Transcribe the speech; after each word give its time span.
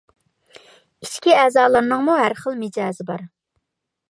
ئىچكى 1.05 1.35
ئەزالارنىڭمۇ 1.41 2.17
ھەر 2.23 2.39
خىل 2.43 2.61
مىجەزى 2.65 3.11
بار. 3.13 3.29